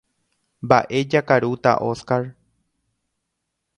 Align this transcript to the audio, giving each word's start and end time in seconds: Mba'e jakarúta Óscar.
Mba'e 0.69 0.99
jakarúta 1.15 1.71
Óscar. 1.91 2.27